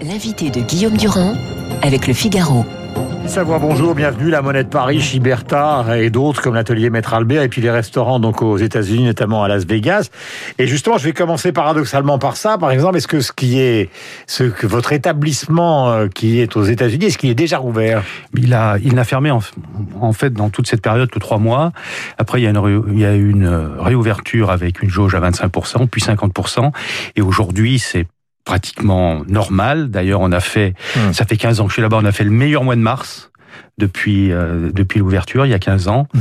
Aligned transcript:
L'invité 0.00 0.50
de 0.50 0.60
Guillaume 0.60 0.96
Durand 0.96 1.34
avec 1.82 2.06
le 2.06 2.14
Figaro. 2.14 2.64
Savoir 3.26 3.58
bonjour, 3.58 3.96
bienvenue, 3.96 4.30
la 4.30 4.42
monnaie 4.42 4.62
de 4.62 4.68
Paris, 4.68 5.00
Chiberta 5.00 5.84
et 5.98 6.08
d'autres 6.08 6.40
comme 6.40 6.54
l'atelier 6.54 6.88
Maître 6.88 7.14
Albert 7.14 7.42
et 7.42 7.48
puis 7.48 7.60
les 7.60 7.70
restaurants 7.70 8.20
donc 8.20 8.40
aux 8.40 8.56
États-Unis, 8.56 9.04
notamment 9.04 9.42
à 9.42 9.48
Las 9.48 9.66
Vegas. 9.66 10.08
Et 10.58 10.68
justement, 10.68 10.98
je 10.98 11.04
vais 11.04 11.12
commencer 11.12 11.50
paradoxalement 11.50 12.18
par 12.18 12.36
ça. 12.36 12.58
Par 12.58 12.70
exemple, 12.70 12.96
est-ce 12.96 13.08
que 13.08 13.20
ce 13.20 13.32
qui 13.32 13.58
est, 13.58 13.90
ce 14.26 14.44
que 14.44 14.68
votre 14.68 14.92
établissement 14.92 15.90
euh, 15.90 16.06
qui 16.06 16.38
est 16.38 16.56
aux 16.56 16.64
États-Unis, 16.64 17.06
est-ce 17.06 17.18
qu'il 17.18 17.30
est 17.30 17.34
déjà 17.34 17.58
rouvert? 17.58 18.04
Il 18.36 18.54
a, 18.54 18.76
il 18.82 18.94
n'a 18.94 19.04
fermé 19.04 19.32
en, 19.32 19.40
en, 20.00 20.12
fait 20.12 20.32
dans 20.32 20.48
toute 20.48 20.68
cette 20.68 20.82
période 20.82 21.10
que 21.10 21.18
trois 21.18 21.38
mois. 21.38 21.72
Après, 22.18 22.40
il 22.40 22.44
y 22.44 22.46
a 22.46 22.50
une, 22.50 22.84
il 22.92 23.00
y 23.00 23.04
a 23.04 23.14
une 23.14 23.48
réouverture 23.78 24.50
avec 24.50 24.80
une 24.80 24.90
jauge 24.90 25.16
à 25.16 25.20
25%, 25.20 25.88
puis 25.88 26.00
50%. 26.00 26.70
Et 27.16 27.20
aujourd'hui, 27.20 27.78
c'est 27.80 28.06
pratiquement 28.48 29.24
normal. 29.28 29.90
D'ailleurs, 29.90 30.22
on 30.22 30.32
a 30.32 30.40
fait, 30.40 30.72
mmh. 30.96 31.12
ça 31.12 31.26
fait 31.26 31.36
15 31.36 31.60
ans 31.60 31.64
que 31.64 31.68
je 31.68 31.74
suis 31.74 31.82
là-bas, 31.82 31.98
on 32.00 32.06
a 32.06 32.12
fait 32.12 32.24
le 32.24 32.30
meilleur 32.30 32.64
mois 32.64 32.76
de 32.76 32.80
mars 32.80 33.30
depuis 33.76 34.32
euh, 34.32 34.70
depuis 34.72 34.98
l'ouverture 34.98 35.46
il 35.46 35.50
y 35.50 35.54
a 35.54 35.58
15 35.58 35.88
ans 35.88 36.06
mmh. 36.12 36.20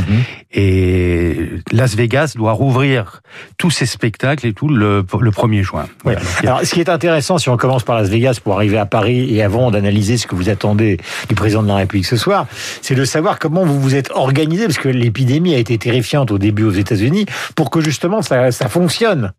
et 0.54 1.50
Las 1.72 1.96
Vegas 1.96 2.34
doit 2.36 2.52
rouvrir 2.52 3.22
tous 3.58 3.72
ses 3.72 3.86
spectacles 3.86 4.46
et 4.46 4.54
tout 4.54 4.68
le, 4.68 5.06
le 5.20 5.32
1er 5.32 5.64
juin. 5.64 5.88
Voilà. 6.04 6.20
Alors 6.44 6.62
ce 6.64 6.74
qui 6.74 6.82
est 6.82 6.90
intéressant 6.90 7.38
si 7.38 7.50
on 7.50 7.58
commence 7.58 7.84
par 7.84 7.96
Las 7.96 8.10
Vegas 8.10 8.40
pour 8.44 8.56
arriver 8.56 8.78
à 8.78 8.86
Paris 8.86 9.34
et 9.34 9.42
avant 9.42 9.72
d'analyser 9.72 10.18
ce 10.18 10.28
que 10.28 10.36
vous 10.36 10.50
attendez 10.50 10.98
du 11.30 11.36
président 11.36 11.64
de 11.64 11.68
la 11.68 11.78
République 11.78 12.06
ce 12.06 12.18
soir, 12.18 12.46
c'est 12.82 12.96
de 12.96 13.06
savoir 13.06 13.40
comment 13.40 13.64
vous 13.64 13.80
vous 13.80 13.96
êtes 13.96 14.12
organisé 14.12 14.66
parce 14.66 14.78
que 14.78 14.90
l'épidémie 14.90 15.56
a 15.56 15.58
été 15.58 15.78
terrifiante 15.78 16.32
au 16.32 16.38
début 16.38 16.64
aux 16.64 16.72
États-Unis 16.72 17.26
pour 17.56 17.70
que 17.70 17.80
justement 17.80 18.22
ça, 18.22 18.52
ça 18.52 18.68
fonctionne. 18.68 19.32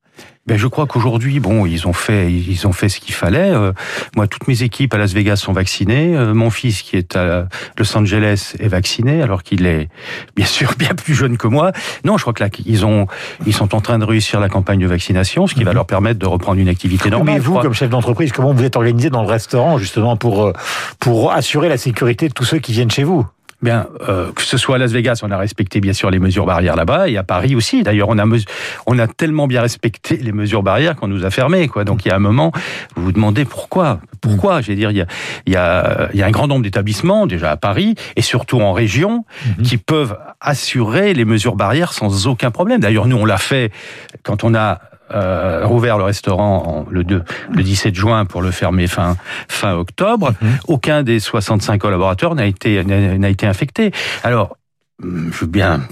Ben, 0.49 0.57
je 0.57 0.67
crois 0.67 0.87
qu'aujourd'hui, 0.87 1.41
bon, 1.41 1.67
ils 1.67 1.87
ont 1.87 1.93
fait, 1.93 2.33
ils 2.33 2.67
ont 2.67 2.73
fait 2.73 2.89
ce 2.89 3.01
qu'il 3.01 3.15
fallait. 3.15 3.51
Euh, 3.51 3.73
moi, 4.17 4.27
toutes 4.27 4.49
mes 4.49 4.63
équipes 4.63 4.95
à 4.95 4.97
Las 4.97 5.13
Vegas 5.13 5.37
sont 5.37 5.53
vaccinées. 5.53 6.17
Euh, 6.17 6.33
mon 6.33 6.49
fils, 6.49 6.81
qui 6.81 6.97
est 6.97 7.17
à 7.17 7.49
Los 7.77 7.95
Angeles, 7.99 8.55
est 8.59 8.69
vacciné, 8.69 9.21
alors 9.21 9.43
qu'il 9.43 9.67
est 9.67 9.91
bien 10.37 10.47
sûr 10.47 10.73
bien 10.79 10.95
plus 10.95 11.15
jeune 11.15 11.37
que 11.37 11.49
moi. 11.49 11.73
Non, 12.03 12.17
je 12.17 12.23
crois 12.23 12.33
que 12.33 12.43
là, 12.43 12.49
ils 12.65 12.87
ont, 12.87 13.07
ils 13.47 13.53
sont 13.53 13.75
en 13.75 13.83
train 13.83 13.99
de 13.99 14.07
réussir 14.07 14.41
la 14.41 14.49
campagne 14.49 14.81
de 14.81 14.87
vaccination, 14.87 15.47
ce 15.47 15.55
qui 15.55 15.65
va 15.65 15.73
mhm. 15.73 15.77
leur 15.77 15.87
permettre 15.87 16.19
de 16.19 16.27
reprendre 16.27 16.59
une 16.59 16.71
activité 16.71 17.11
normale. 17.11 17.35
Mais 17.35 17.41
vous, 17.41 17.59
comme 17.59 17.75
chef 17.75 17.91
d'entreprise, 17.91 18.33
comment 18.33 18.55
vous 18.55 18.65
êtes 18.65 18.77
organisé 18.77 19.11
dans 19.11 19.23
le 19.23 19.29
restaurant 19.29 19.77
justement 19.77 20.17
pour 20.17 20.47
euh, 20.47 20.53
pour 20.99 21.31
assurer 21.33 21.69
la 21.69 21.77
sécurité 21.77 22.27
de 22.27 22.33
tous 22.33 22.45
ceux 22.45 22.59
qui 22.59 22.73
viennent 22.73 22.91
chez 22.91 23.05
vous? 23.05 23.27
Bien, 23.61 23.89
euh, 24.09 24.31
que 24.31 24.43
ce 24.43 24.57
soit 24.57 24.77
à 24.77 24.79
Las 24.79 24.93
Vegas, 24.93 25.19
on 25.25 25.33
a 25.33 25.37
respecté 25.37 25.81
bien 25.81 25.93
sûr 25.93 26.11
les 26.11 26.21
mesures 26.21 26.47
barrières 26.47 26.77
là-bas, 26.77 27.09
et 27.09 27.17
à 27.17 27.25
Paris 27.25 27.57
aussi. 27.57 27.83
D'ailleurs, 27.83 28.09
on 28.09 28.19
a 28.19 28.25
on 28.87 28.99
a 29.01 29.09
tellement 29.09 29.49
bien 29.49 29.63
respecté 29.63 30.17
les 30.17 30.31
mesures 30.31 30.63
barrières 30.63 30.95
qu'on 30.95 31.09
nous 31.09 31.25
a 31.25 31.31
fermés, 31.31 31.67
quoi. 31.67 31.85
Donc 31.85 32.05
il 32.05 32.09
y 32.09 32.11
a 32.13 32.15
un 32.15 32.21
moment, 32.21 32.53
vous 32.95 33.03
vous 33.03 33.13
demandez 33.13 33.45
pourquoi, 33.45 34.01
pourquoi? 34.21 34.61
Je 34.61 34.69
veux 34.69 34.77
dire, 34.77 34.93
il 34.93 34.99
y 34.99 35.01
a, 35.01 35.07
il 35.47 35.53
y 35.53 35.57
a, 35.57 36.09
il 36.13 36.21
y 36.21 36.23
a 36.23 36.27
un 36.27 36.31
grand 36.31 36.47
nombre 36.47 36.63
d'établissements 36.63 37.27
déjà 37.27 37.51
à 37.51 37.57
Paris 37.57 37.97
et 38.15 38.23
surtout 38.23 38.61
en 38.61 38.73
région 38.73 39.25
mhm. 39.47 39.65
qui 39.65 39.77
peuvent 39.77 40.17
assurer 40.41 41.13
les 41.13 41.25
mesures 41.25 41.57
barrières 41.57 41.93
sans 41.93 42.29
aucun 42.29 42.53
problème. 42.53 42.81
D'ailleurs, 42.81 43.07
nous 43.07 43.17
on 43.17 43.25
l'a 43.25 43.39
fait 43.39 43.73
quand 44.23 44.45
on 44.45 44.55
a 44.55 44.79
euh, 45.13 45.65
rouvert 45.65 45.99
le 45.99 46.05
restaurant 46.05 46.87
le, 46.91 47.05
2, 47.05 47.23
le 47.53 47.63
17 47.63 47.95
juin 47.95 48.25
pour 48.25 48.43
le 48.43 48.51
fermer 48.51 48.87
fin, 48.87 49.17
fin 49.49 49.75
octobre. 49.75 50.33
Mhm. 50.41 50.59
Aucun 50.69 51.03
des 51.03 51.21
65 51.21 51.79
collaborateurs 51.79 52.35
n'a 52.35 52.47
été, 52.47 52.85
n'a 52.85 53.29
été 53.29 53.47
infecté. 53.47 53.93
Alors, 54.23 54.57
je 55.01 55.41
veux 55.41 55.47
bien 55.47 55.83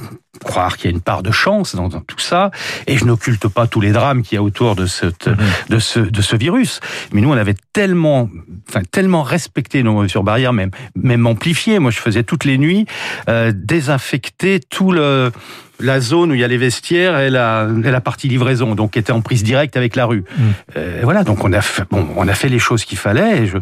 croire 0.44 0.76
qu'il 0.76 0.90
y 0.90 0.92
a 0.92 0.96
une 0.96 1.02
part 1.02 1.22
de 1.22 1.30
chance 1.30 1.74
dans, 1.74 1.88
tout 1.88 2.18
ça, 2.18 2.50
et 2.86 2.96
je 2.96 3.04
n'occulte 3.04 3.48
pas 3.48 3.66
tous 3.66 3.80
les 3.80 3.92
drames 3.92 4.22
qu'il 4.22 4.36
y 4.36 4.38
a 4.38 4.42
autour 4.42 4.76
de, 4.76 4.86
cette, 4.86 5.28
mhm. 5.28 5.36
de, 5.70 5.78
ce, 5.78 6.00
de 6.00 6.22
ce 6.22 6.36
virus. 6.36 6.80
Mais 7.12 7.20
nous, 7.20 7.30
on 7.30 7.36
avait 7.36 7.56
tellement, 7.72 8.28
enfin, 8.68 8.82
tellement 8.90 9.22
respecté 9.22 9.82
nos 9.82 10.02
mesures 10.02 10.24
barrières, 10.24 10.52
même, 10.52 10.70
même 10.94 11.26
amplifié. 11.26 11.78
Moi, 11.78 11.90
je 11.90 11.98
faisais 11.98 12.22
toutes 12.22 12.44
les 12.44 12.58
nuits 12.58 12.86
euh, 13.28 13.52
désinfecter 13.54 14.60
tout 14.60 14.92
le 14.92 15.32
la 15.80 16.00
zone 16.00 16.30
où 16.30 16.34
il 16.34 16.40
y 16.40 16.44
a 16.44 16.48
les 16.48 16.56
vestiaires 16.56 17.18
et 17.18 17.30
la, 17.30 17.68
et 17.84 17.90
la 17.90 18.00
partie 18.00 18.28
livraison, 18.28 18.74
donc 18.74 18.92
qui 18.92 18.98
était 18.98 19.12
en 19.12 19.20
prise 19.20 19.42
directe 19.42 19.76
avec 19.76 19.96
la 19.96 20.06
rue. 20.06 20.24
Mm. 20.36 20.42
Euh, 20.76 21.00
voilà, 21.02 21.24
donc 21.24 21.44
on 21.44 21.52
a 21.52 21.60
fait, 21.60 21.84
bon, 21.90 22.06
on 22.16 22.26
a 22.28 22.34
fait 22.34 22.48
les 22.48 22.58
choses 22.58 22.84
qu'il 22.84 22.98
fallait. 22.98 23.42
Et 23.42 23.46
je 23.46 23.58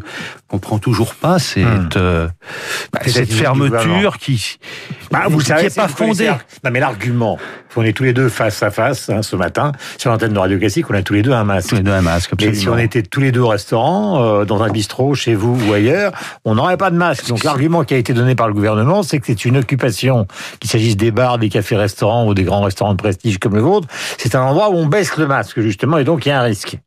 comprends 0.49 0.79
toujours 0.79 1.15
pas 1.15 1.39
cette, 1.39 1.65
mm. 1.65 1.89
euh, 1.97 2.29
bah, 2.93 3.01
cette 3.07 3.33
fermeture 3.33 4.19
qui, 4.19 4.59
bah, 5.11 5.25
vous 5.29 5.39
qui 5.39 5.47
savez, 5.47 5.67
est 5.67 5.75
pas 5.75 5.89
fondée. 5.89 6.31
Non, 6.65 6.71
mais 6.71 6.81
l'argument, 6.81 7.39
on 7.77 7.83
est 7.83 7.93
tous 7.93 8.05
les 8.05 8.13
deux 8.13 8.29
face 8.29 8.63
à 8.63 8.71
face 8.71 9.11
hein, 9.11 9.23
ce 9.23 9.35
matin 9.35 9.73
sur 9.99 10.11
l'antenne 10.11 10.33
de 10.33 10.39
Radio 10.39 10.59
Classique, 10.59 10.89
on 10.91 10.95
a 10.95 11.03
tous 11.03 11.15
les 11.15 11.23
deux 11.23 11.33
un 11.33 11.45
masque. 11.45 11.71
Tous 11.71 11.75
les 11.77 11.83
deux 11.83 11.93
un 11.93 12.03
masque. 12.03 12.33
Absolument. 12.33 12.57
Et 12.57 12.61
si 12.61 12.69
on 12.69 12.79
était 12.79 13.03
tous 13.03 13.21
les 13.21 13.33
deux 13.33 13.41
au 13.41 13.49
restaurant, 13.49 14.23
euh, 14.23 14.45
dans 14.45 14.63
un 14.63 14.71
bistrot, 14.71 15.15
chez 15.15 15.35
vous 15.35 15.59
ou 15.69 15.73
ailleurs, 15.73 16.13
on 16.45 16.55
n'aurait 16.55 16.77
pas 16.77 16.91
de 16.91 16.97
masque. 16.97 17.27
Donc 17.29 17.43
l'argument 17.43 17.83
qui 17.83 17.95
a 17.95 17.97
été 17.97 18.13
donné 18.13 18.35
par 18.35 18.47
le 18.47 18.55
gouvernement, 18.55 19.03
c'est 19.03 19.19
que 19.19 19.27
c'est 19.27 19.45
une 19.45 19.57
occupation, 19.57 20.27
qu'il 20.61 20.71
s'agisse 20.71 20.97
des 20.97 21.11
bars, 21.11 21.39
des 21.39 21.49
cafés-restaurants 21.49 22.04
ou 22.27 22.35
des 22.35 22.45
grands 22.45 22.63
restaurants 22.63 22.93
de 22.93 23.03
prestige 23.03 23.39
comme 23.39 23.55
le 23.55 23.63
vôtre, 23.63 23.89
c'est 24.19 24.35
un 24.35 24.43
endroit 24.43 24.71
où 24.71 24.75
on 24.75 24.87
baisse 24.87 25.17
le 25.17 25.27
masque 25.27 25.61
justement 25.61 25.99
et 25.99 26.05
donc 26.05 26.27
il 26.27 26.31
y 26.31 26.33
a 26.33 26.41
un 26.41 26.45
risque. 26.45 26.79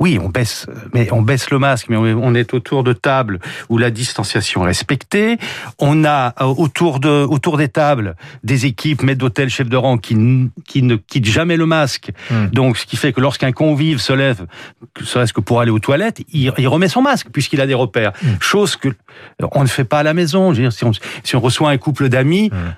Oui, 0.00 0.18
on 0.20 0.30
baisse, 0.30 0.66
mais 0.94 1.12
on 1.12 1.20
baisse 1.20 1.50
le 1.50 1.58
masque, 1.58 1.88
mais 1.90 1.96
on 1.98 2.34
est 2.34 2.54
autour 2.54 2.82
de 2.82 2.94
tables 2.94 3.38
où 3.68 3.76
la 3.76 3.90
distanciation 3.90 4.64
est 4.64 4.68
respectée. 4.68 5.36
On 5.78 6.06
a 6.06 6.32
euh, 6.40 6.46
autour 6.46 7.00
de 7.00 7.26
autour 7.28 7.58
des 7.58 7.68
tables 7.68 8.16
des 8.42 8.64
équipes 8.64 9.02
maîtres 9.02 9.18
d'hôtel, 9.18 9.50
chefs 9.50 9.68
de 9.68 9.76
rang 9.76 9.98
qui, 9.98 10.16
qui 10.66 10.82
ne 10.82 10.96
quittent 10.96 11.26
jamais 11.26 11.58
le 11.58 11.66
masque. 11.66 12.12
Hmm. 12.30 12.46
Donc, 12.46 12.78
ce 12.78 12.86
qui 12.86 12.96
fait 12.96 13.12
que 13.12 13.20
lorsqu'un 13.20 13.52
convive 13.52 14.00
se 14.00 14.14
lève, 14.14 14.46
serait-ce 15.02 15.34
que 15.34 15.42
pour 15.42 15.60
aller 15.60 15.70
aux 15.70 15.78
toilettes, 15.78 16.22
il, 16.32 16.50
il 16.56 16.68
remet 16.68 16.88
son 16.88 17.02
masque 17.02 17.28
puisqu'il 17.30 17.60
a 17.60 17.66
des 17.66 17.74
repères. 17.74 18.12
Hmm. 18.22 18.36
Chose 18.40 18.76
que 18.76 18.88
on 19.52 19.62
ne 19.62 19.68
fait 19.68 19.84
pas 19.84 19.98
à 19.98 20.02
la 20.02 20.14
maison. 20.14 20.54
Je 20.54 20.62
veux 20.62 20.68
dire, 20.68 20.72
si 20.72 20.84
on, 20.86 20.92
si 21.24 21.36
on 21.36 21.40
reçoit 21.40 21.68
un 21.68 21.78
couple 21.78 22.08
d'amis. 22.08 22.48
Hmm 22.50 22.70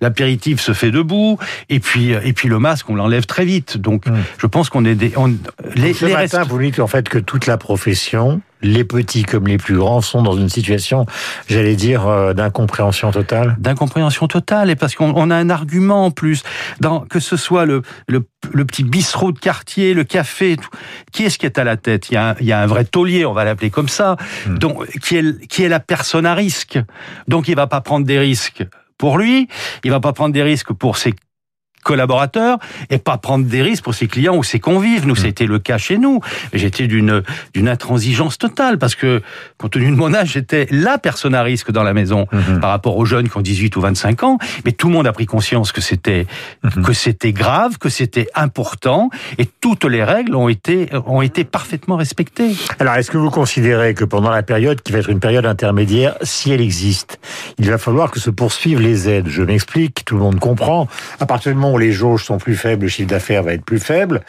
l'apéritif 0.00 0.60
se 0.60 0.72
fait 0.72 0.90
debout, 0.90 1.38
et 1.68 1.80
puis 1.80 2.10
et 2.10 2.32
puis 2.32 2.48
le 2.48 2.58
masque 2.58 2.88
on 2.90 2.94
l'enlève 2.94 3.26
très 3.26 3.44
vite. 3.44 3.78
Donc 3.78 4.06
mmh. 4.06 4.14
je 4.38 4.46
pense 4.46 4.68
qu'on 4.68 4.84
est 4.84 4.94
des. 4.94 5.12
On, 5.16 5.34
les, 5.74 5.94
ce 5.94 6.06
les 6.06 6.14
matin, 6.14 6.42
vous 6.44 6.58
dites 6.58 6.80
en 6.80 6.86
fait 6.86 7.08
que 7.08 7.18
toute 7.18 7.46
la 7.46 7.56
profession, 7.56 8.40
les 8.62 8.84
petits 8.84 9.22
comme 9.22 9.46
les 9.46 9.58
plus 9.58 9.76
grands, 9.76 10.00
sont 10.00 10.22
dans 10.22 10.36
une 10.36 10.48
situation, 10.48 11.06
j'allais 11.48 11.76
dire, 11.76 12.06
euh, 12.06 12.34
d'incompréhension 12.34 13.10
totale. 13.10 13.56
D'incompréhension 13.58 14.26
totale, 14.28 14.70
et 14.70 14.76
parce 14.76 14.94
qu'on 14.94 15.30
a 15.30 15.36
un 15.36 15.50
argument 15.50 16.06
en 16.06 16.10
plus, 16.10 16.42
dans, 16.80 17.00
que 17.00 17.20
ce 17.20 17.36
soit 17.36 17.64
le, 17.64 17.82
le, 18.08 18.26
le 18.52 18.64
petit 18.64 18.84
bistrot 18.84 19.32
de 19.32 19.38
quartier, 19.38 19.94
le 19.94 20.04
café, 20.04 20.56
tout, 20.56 20.68
qui 21.12 21.24
est-ce 21.24 21.38
qui 21.38 21.46
est 21.46 21.58
à 21.58 21.64
la 21.64 21.76
tête? 21.76 22.10
Il 22.10 22.14
y, 22.14 22.16
a 22.16 22.30
un, 22.30 22.34
il 22.40 22.46
y 22.46 22.52
a 22.52 22.60
un 22.60 22.66
vrai 22.66 22.84
taulier, 22.84 23.24
on 23.24 23.32
va 23.32 23.44
l'appeler 23.44 23.70
comme 23.70 23.88
ça, 23.88 24.16
mmh. 24.46 24.58
donc 24.58 24.86
qui 25.00 25.16
est 25.16 25.46
qui 25.46 25.62
est 25.62 25.68
la 25.68 25.80
personne 25.80 26.26
à 26.26 26.34
risque. 26.34 26.78
Donc 27.28 27.48
il 27.48 27.56
va 27.56 27.66
pas 27.66 27.80
prendre 27.80 28.06
des 28.06 28.18
risques 28.18 28.64
pour 29.00 29.16
lui, 29.16 29.48
il 29.82 29.90
va 29.90 29.98
pas 29.98 30.12
prendre 30.12 30.34
des 30.34 30.42
risques 30.42 30.74
pour 30.74 30.98
ses 30.98 31.14
collaborateurs 31.82 32.58
et 32.90 32.98
pas 32.98 33.18
prendre 33.18 33.44
des 33.44 33.62
risques 33.62 33.84
pour 33.84 33.94
ses 33.94 34.06
clients 34.06 34.36
ou 34.36 34.42
ses 34.42 34.60
convives. 34.60 35.06
Nous, 35.06 35.16
c'était 35.16 35.46
mm. 35.46 35.50
le 35.50 35.58
cas 35.58 35.78
chez 35.78 35.98
nous. 35.98 36.20
J'étais 36.52 36.86
d'une 36.86 37.22
d'une 37.54 37.68
intransigeance 37.68 38.38
totale 38.38 38.78
parce 38.78 38.94
que, 38.94 39.22
compte 39.58 39.72
tenu 39.72 39.90
de 39.90 39.96
mon 39.96 40.14
âge, 40.14 40.32
j'étais 40.32 40.66
la 40.70 40.98
personne 40.98 41.34
à 41.34 41.42
risque 41.42 41.70
dans 41.70 41.82
la 41.82 41.94
maison 41.94 42.26
mm-hmm. 42.32 42.60
par 42.60 42.70
rapport 42.70 42.96
aux 42.96 43.04
jeunes 43.04 43.28
qui 43.28 43.36
ont 43.36 43.42
18 43.42 43.76
ou 43.76 43.80
25 43.80 44.22
ans. 44.22 44.38
Mais 44.64 44.72
tout 44.72 44.88
le 44.88 44.94
monde 44.94 45.06
a 45.06 45.12
pris 45.12 45.26
conscience 45.26 45.72
que 45.72 45.80
c'était 45.80 46.26
mm-hmm. 46.64 46.82
que 46.82 46.92
c'était 46.92 47.32
grave, 47.32 47.78
que 47.78 47.88
c'était 47.88 48.28
important 48.34 49.10
et 49.38 49.46
toutes 49.46 49.84
les 49.84 50.04
règles 50.04 50.34
ont 50.34 50.48
été 50.48 50.88
ont 51.06 51.22
été 51.22 51.44
parfaitement 51.44 51.96
respectées. 51.96 52.54
Alors, 52.78 52.94
est-ce 52.94 53.10
que 53.10 53.18
vous 53.18 53.30
considérez 53.30 53.94
que 53.94 54.04
pendant 54.04 54.30
la 54.30 54.42
période 54.42 54.80
qui 54.82 54.92
va 54.92 54.98
être 54.98 55.10
une 55.10 55.20
période 55.20 55.46
intermédiaire, 55.46 56.14
si 56.22 56.52
elle 56.52 56.60
existe, 56.60 57.18
il 57.58 57.70
va 57.70 57.78
falloir 57.78 58.10
que 58.10 58.20
se 58.20 58.30
poursuivent 58.30 58.80
les 58.80 59.08
aides? 59.08 59.28
Je 59.28 59.42
m'explique, 59.42 60.04
tout 60.04 60.16
le 60.16 60.22
monde 60.22 60.38
comprend. 60.38 60.88
À 61.18 61.26
partir 61.26 61.52
du 61.52 61.58
moment 61.58 61.69
où 61.72 61.78
les 61.78 61.92
jauges 61.92 62.24
sont 62.24 62.38
plus 62.38 62.56
faibles, 62.56 62.84
le 62.84 62.88
chiffre 62.88 63.08
d'affaires 63.08 63.42
va 63.42 63.52
être 63.52 63.64
plus 63.64 63.80
faible. 63.80 64.22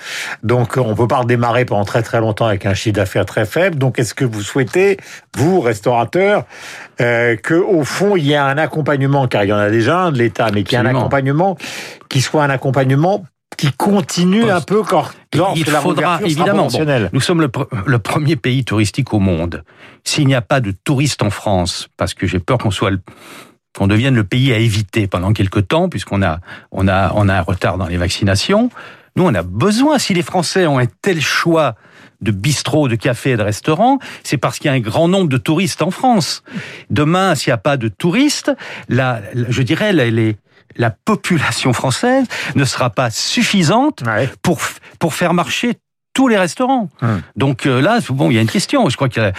Donc, 0.43 0.77
on 0.77 0.95
peut 0.95 1.07
pas 1.07 1.17
redémarrer 1.17 1.65
pendant 1.65 1.85
très 1.85 2.03
très 2.03 2.19
longtemps 2.19 2.45
avec 2.45 2.65
un 2.65 2.73
chiffre 2.73 2.95
d'affaires 2.95 3.25
très 3.25 3.45
faible. 3.45 3.77
Donc, 3.77 3.99
est-ce 3.99 4.13
que 4.13 4.25
vous 4.25 4.41
souhaitez, 4.41 4.97
vous, 5.35 5.61
restaurateurs, 5.61 6.45
euh, 6.99 7.35
que 7.35 7.53
au 7.53 7.83
fond 7.83 8.15
il 8.15 8.25
y 8.25 8.33
ait 8.33 8.37
un 8.37 8.57
accompagnement, 8.57 9.27
car 9.27 9.43
il 9.43 9.49
y 9.49 9.53
en 9.53 9.57
a 9.57 9.69
déjà 9.69 9.99
un 9.99 10.11
de 10.11 10.17
l'État, 10.17 10.49
mais 10.53 10.63
qu'il 10.63 10.77
y 10.77 10.81
ait 10.81 10.85
un 10.85 10.89
accompagnement 10.89 11.57
qui 12.09 12.21
soit 12.21 12.43
un 12.43 12.49
accompagnement 12.49 13.25
qui 13.57 13.71
continue 13.73 14.49
un 14.49 14.61
peu 14.61 14.81
quand 14.81 15.05
il 15.55 15.65
faudra 15.65 16.19
évidemment. 16.23 16.67
nous 17.13 17.19
sommes 17.19 17.41
le, 17.41 17.51
le, 17.85 17.99
premier 17.99 18.35
pays 18.35 18.63
touristique 18.63 19.13
au 19.13 19.19
monde. 19.19 19.63
S'il 20.03 20.25
n'y 20.25 20.35
a 20.35 20.41
pas 20.41 20.61
de 20.61 20.71
touristes 20.71 21.21
en 21.21 21.29
France, 21.29 21.87
parce 21.97 22.13
que 22.13 22.25
j'ai 22.25 22.39
peur 22.39 22.57
qu'on 22.57 22.71
soit 22.71 22.91
le, 22.91 22.99
qu'on 23.77 23.87
devienne 23.87 24.15
le 24.15 24.23
pays 24.23 24.53
à 24.53 24.57
éviter 24.57 25.07
pendant 25.07 25.33
quelques 25.33 25.67
temps, 25.67 25.89
puisqu'on 25.89 26.21
a, 26.21 26.39
on 26.71 26.87
a, 26.87 27.11
on 27.15 27.29
a 27.29 27.35
un 27.35 27.41
retard 27.41 27.77
dans 27.77 27.87
les 27.87 27.97
vaccinations. 27.97 28.69
Nous, 29.15 29.23
on 29.23 29.33
a 29.33 29.43
besoin, 29.43 29.97
si 29.99 30.13
les 30.13 30.21
Français 30.21 30.65
ont 30.67 30.79
un 30.79 30.87
tel 31.01 31.21
choix 31.21 31.75
de 32.21 32.31
bistrots, 32.31 32.87
de 32.87 32.95
cafés 32.95 33.31
et 33.31 33.37
de 33.37 33.43
restaurants, 33.43 33.99
c'est 34.23 34.37
parce 34.37 34.59
qu'il 34.59 34.67
y 34.67 34.69
a 34.69 34.73
un 34.73 34.79
grand 34.79 35.07
nombre 35.07 35.27
de 35.27 35.37
touristes 35.37 35.81
en 35.81 35.91
France. 35.91 36.43
Demain, 36.89 37.35
s'il 37.35 37.49
n'y 37.49 37.55
a 37.55 37.57
pas 37.57 37.77
de 37.77 37.87
touristes, 37.87 38.51
la, 38.89 39.21
je 39.33 39.61
dirais, 39.63 39.91
les, 39.91 40.37
la 40.75 40.91
population 40.91 41.73
française 41.73 42.25
ne 42.55 42.63
sera 42.63 42.89
pas 42.89 43.09
suffisante 43.09 44.03
pour, 44.41 44.59
pour 44.99 45.13
faire 45.13 45.33
marcher 45.33 45.73
tous 46.13 46.27
les 46.27 46.37
restaurants. 46.37 46.89
Hum. 47.01 47.21
Donc 47.35 47.65
euh, 47.65 47.81
là, 47.81 47.99
bon, 48.09 48.29
il 48.29 48.35
y 48.35 48.37
a 48.37 48.41
une 48.41 48.49
question. 48.49 48.89
Je 48.89 48.95
crois 48.95 49.09
que 49.09 49.19
euh, 49.19 49.31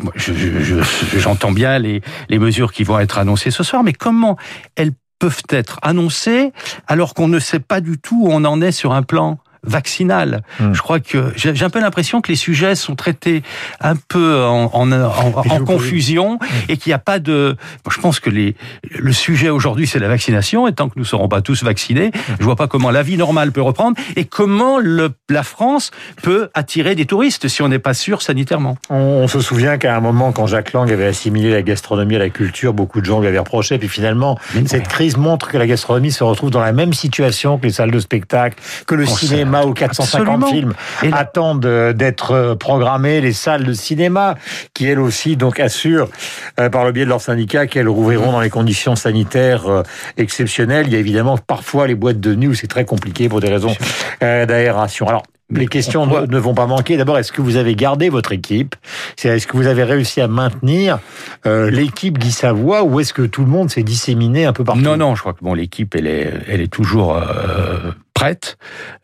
moi, 0.00 0.12
je- 0.16 0.32
je- 0.32 0.60
je- 0.60 1.18
j'entends 1.18 1.52
bien 1.52 1.78
les, 1.78 2.02
les 2.28 2.38
mesures 2.38 2.72
qui 2.72 2.84
vont 2.84 2.98
être 2.98 3.18
annoncées 3.18 3.50
ce 3.50 3.62
soir, 3.62 3.82
mais 3.84 3.92
comment 3.92 4.36
elles 4.76 4.92
peuvent 5.18 5.42
être 5.50 5.78
annoncées 5.82 6.52
alors 6.88 7.14
qu'on 7.14 7.28
ne 7.28 7.38
sait 7.38 7.60
pas 7.60 7.80
du 7.80 7.96
tout 7.98 8.24
où 8.26 8.28
on 8.30 8.44
en 8.44 8.60
est 8.60 8.72
sur 8.72 8.92
un 8.92 9.02
plan 9.02 9.38
vaccinal. 9.66 10.42
Hum. 10.60 10.74
Je 10.74 10.80
crois 10.82 11.00
que 11.00 11.32
j'ai 11.36 11.50
un 11.62 11.70
peu 11.70 11.80
l'impression 11.80 12.20
que 12.20 12.28
les 12.28 12.36
sujets 12.36 12.74
sont 12.74 12.94
traités 12.96 13.42
un 13.80 13.94
peu 13.96 14.42
en, 14.44 14.70
en, 14.72 14.92
en- 14.92 15.42
Et 15.44 15.50
en 15.50 15.58
vous 15.58 15.64
confusion 15.64 16.38
et 16.68 16.76
qu'il 16.76 16.90
n'y 16.90 16.94
a 16.94 16.98
pas 16.98 17.18
de. 17.18 17.56
Bon, 17.84 17.90
je 17.90 18.00
pense 18.00 18.20
que 18.20 18.30
les, 18.30 18.56
le 18.98 19.12
sujet 19.12 19.48
aujourd'hui 19.50 19.86
c'est 19.86 19.98
la 19.98 20.08
vaccination 20.08 20.66
et 20.68 20.72
tant 20.72 20.88
que 20.88 20.94
nous 20.96 21.02
ne 21.02 21.06
serons 21.08 21.28
pas 21.28 21.40
tous 21.42 21.62
vaccinés, 21.62 22.10
je 22.38 22.44
vois 22.44 22.56
pas 22.56 22.66
comment 22.68 22.90
la 22.90 23.02
vie 23.02 23.16
normale 23.16 23.52
peut 23.52 23.62
reprendre 23.62 23.96
et 24.16 24.24
comment 24.24 24.78
le, 24.78 25.10
la 25.28 25.42
France 25.42 25.90
peut 26.22 26.48
attirer 26.54 26.94
des 26.94 27.06
touristes 27.06 27.48
si 27.48 27.62
on 27.62 27.68
n'est 27.68 27.78
pas 27.78 27.94
sûr 27.94 28.22
sanitairement. 28.22 28.76
On, 28.90 28.94
on 28.96 29.28
se 29.28 29.40
souvient 29.40 29.78
qu'à 29.78 29.96
un 29.96 30.00
moment, 30.00 30.32
quand 30.32 30.46
Jacques 30.46 30.72
Lang 30.72 30.90
avait 30.90 31.06
assimilé 31.06 31.50
la 31.50 31.62
gastronomie 31.62 32.16
à 32.16 32.18
la 32.18 32.30
culture, 32.30 32.72
beaucoup 32.72 33.00
de 33.00 33.06
gens 33.06 33.20
lui 33.20 33.28
avaient 33.28 33.38
reproché. 33.38 33.78
Puis 33.78 33.88
finalement, 33.88 34.38
Mais 34.54 34.66
cette 34.66 34.82
ouais. 34.82 34.86
crise 34.88 35.16
montre 35.16 35.48
que 35.48 35.58
la 35.58 35.66
gastronomie 35.66 36.12
se 36.12 36.24
retrouve 36.24 36.50
dans 36.50 36.60
la 36.60 36.72
même 36.72 36.92
situation 36.92 37.58
que 37.58 37.66
les 37.66 37.72
salles 37.72 37.90
de 37.90 38.00
spectacle, 38.00 38.56
que 38.86 38.94
le 38.94 39.06
cinéma 39.06 39.55
où 39.64 39.72
450 39.72 40.28
Absolument. 40.28 40.46
films 40.46 40.74
Et 41.02 41.12
attendent 41.12 41.64
euh, 41.66 41.92
d'être 41.92 42.32
euh, 42.32 42.54
programmés, 42.54 43.20
les 43.20 43.32
salles 43.32 43.64
de 43.64 43.72
cinéma 43.72 44.34
qui 44.74 44.86
elles 44.86 45.00
aussi 45.00 45.36
donc 45.36 45.60
assurent 45.60 46.08
euh, 46.60 46.68
par 46.68 46.84
le 46.84 46.92
biais 46.92 47.04
de 47.04 47.10
leurs 47.10 47.20
syndicats 47.20 47.66
qu'elles 47.66 47.88
rouvriront 47.88 48.32
dans 48.32 48.40
les 48.40 48.50
conditions 48.50 48.96
sanitaires 48.96 49.66
euh, 49.68 49.82
exceptionnelles. 50.16 50.86
Il 50.86 50.92
y 50.92 50.96
a 50.96 50.98
évidemment 50.98 51.38
parfois 51.38 51.86
les 51.86 51.94
boîtes 51.94 52.20
de 52.20 52.34
nuit 52.34 52.48
où 52.48 52.54
c'est 52.54 52.66
très 52.66 52.84
compliqué 52.84 53.28
pour 53.28 53.40
des 53.40 53.48
raisons 53.48 53.74
euh, 54.22 54.46
d'aération. 54.46 55.08
Alors 55.08 55.22
les 55.48 55.68
questions 55.68 56.02
on 56.02 56.26
ne, 56.26 56.38
vont 56.38 56.54
pas 56.54 56.66
manquer. 56.66 56.96
D'abord, 56.96 57.18
est-ce 57.18 57.30
que 57.30 57.40
vous 57.40 57.56
avez 57.56 57.76
gardé 57.76 58.08
votre 58.08 58.32
équipe? 58.32 58.74
C'est 59.16 59.28
Est-ce 59.28 59.46
que 59.46 59.56
vous 59.56 59.68
avez 59.68 59.84
réussi 59.84 60.20
à 60.20 60.26
maintenir 60.26 60.98
euh, 61.46 61.70
l'équipe 61.70 62.18
Guy 62.18 62.32
Savoie 62.32 62.82
ou 62.82 62.98
est-ce 62.98 63.12
que 63.12 63.22
tout 63.22 63.42
le 63.42 63.50
monde 63.50 63.70
s'est 63.70 63.84
disséminé 63.84 64.44
un 64.44 64.52
peu 64.52 64.64
partout? 64.64 64.80
Non, 64.80 64.96
non, 64.96 65.14
je 65.14 65.20
crois 65.20 65.34
que 65.34 65.42
bon, 65.42 65.54
l'équipe, 65.54 65.94
elle 65.94 66.08
est, 66.08 66.32
elle 66.48 66.60
est 66.60 66.72
toujours 66.72 67.16
euh, 67.16 67.92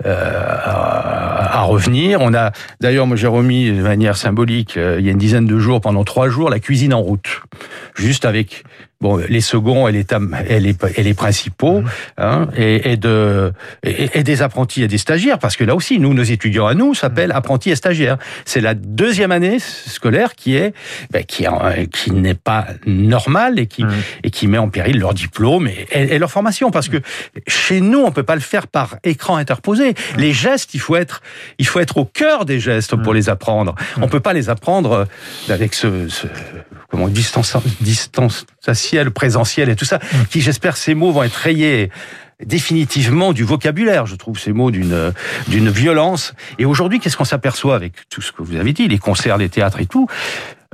euh, 0.04 0.56
à, 0.64 1.58
à 1.58 1.62
revenir. 1.62 2.20
On 2.20 2.34
a, 2.34 2.52
d'ailleurs, 2.80 3.06
moi 3.06 3.16
j'ai 3.16 3.26
remis 3.26 3.70
de 3.70 3.82
manière 3.82 4.16
symbolique 4.16 4.76
euh, 4.76 4.96
il 4.98 5.06
y 5.06 5.08
a 5.08 5.12
une 5.12 5.18
dizaine 5.18 5.46
de 5.46 5.58
jours, 5.58 5.80
pendant 5.80 6.04
trois 6.04 6.28
jours, 6.28 6.50
la 6.50 6.60
cuisine 6.60 6.94
en 6.94 7.00
route, 7.00 7.42
juste 7.94 8.24
avec 8.24 8.64
bon 9.02 9.16
les 9.28 9.40
seconds 9.42 9.88
et 9.88 9.92
les 9.92 10.04
tam- 10.04 10.34
et 10.48 10.60
les, 10.60 10.74
et 10.96 11.02
les 11.02 11.14
principaux, 11.14 11.82
hein, 12.16 12.48
et, 12.56 12.92
et 12.92 12.96
de 12.96 13.52
et, 13.82 14.18
et 14.18 14.22
des 14.22 14.40
apprentis 14.42 14.82
et 14.82 14.88
des 14.88 14.98
stagiaires, 14.98 15.38
parce 15.38 15.56
que 15.56 15.64
là 15.64 15.74
aussi, 15.74 15.98
nous, 15.98 16.14
nos 16.14 16.22
étudiants 16.22 16.66
à 16.68 16.74
nous 16.74 16.94
s'appellent 16.94 17.32
apprentis 17.32 17.70
et 17.70 17.76
stagiaires. 17.76 18.16
C'est 18.44 18.60
la 18.60 18.74
deuxième 18.74 19.32
année 19.32 19.58
scolaire 19.58 20.34
qui 20.34 20.56
est 20.56 20.72
ben, 21.10 21.24
qui, 21.24 21.44
qui 21.92 22.12
n'est 22.12 22.34
pas 22.50 22.66
normale 22.86 23.58
et 23.58 23.66
qui 23.66 23.82
Mhm. 23.82 23.90
et 24.22 24.30
qui 24.30 24.46
met 24.46 24.58
en 24.58 24.68
péril 24.68 24.98
leur 25.00 25.12
diplôme 25.14 25.66
et, 25.90 26.18
leur 26.18 26.30
formation 26.30 26.70
parce 26.70 26.88
que 26.88 26.98
chez 27.48 27.80
nous 27.80 27.98
on 27.98 28.12
peut 28.12 28.22
pas 28.22 28.36
le 28.36 28.40
faire 28.52 28.68
par 28.68 28.96
écran 29.02 29.36
interposé. 29.36 29.94
Les 30.16 30.32
gestes 30.32 30.74
il 30.74 30.80
faut 30.80 30.94
être 30.94 31.20
il 31.58 31.66
faut 31.66 31.80
être 31.80 31.96
au 31.96 32.04
cœur 32.04 32.44
des 32.44 32.60
gestes 32.60 32.94
pour 33.02 33.12
les 33.12 33.28
apprendre. 33.28 33.74
On 34.00 34.06
peut 34.06 34.20
pas 34.20 34.32
les 34.34 34.48
apprendre 34.50 34.92
euh, 34.92 35.04
avec 35.52 35.74
ce, 35.74 36.08
ce 36.08 36.28
comment 36.90 37.08
distance 37.08 37.56
distanciel 38.92 39.10
présentiel 39.10 39.68
et 39.70 39.76
tout 39.76 39.84
ça 39.86 39.98
qui 40.30 40.40
j'espère 40.40 40.76
ces 40.76 40.94
mots 40.94 41.12
vont 41.12 41.22
être 41.22 41.34
rayés 41.34 41.90
définitivement 42.44 43.32
du 43.32 43.44
vocabulaire. 43.44 44.04
Je 44.06 44.16
trouve 44.16 44.38
ces 44.38 44.52
mots 44.52 44.70
d'une 44.70 45.12
d'une 45.48 45.70
violence. 45.70 46.34
Et 46.58 46.64
aujourd'hui, 46.66 46.98
qu'est-ce 47.00 47.16
qu'on 47.16 47.24
s'aperçoit 47.24 47.74
avec 47.76 47.92
tout 48.10 48.20
ce 48.20 48.32
que 48.32 48.42
vous 48.42 48.56
avez 48.56 48.72
dit, 48.72 48.88
les 48.88 48.98
concerts, 48.98 49.38
les 49.38 49.48
théâtres 49.48 49.80
et 49.80 49.86
tout? 49.86 50.08